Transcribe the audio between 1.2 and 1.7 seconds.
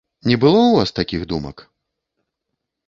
думак?